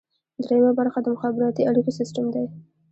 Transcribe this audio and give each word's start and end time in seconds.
دریمه 0.43 0.71
برخه 0.79 0.99
د 1.03 1.07
مخابراتي 1.15 1.61
اړیکو 1.69 1.91
سیستم 1.99 2.25
دی. 2.33 2.45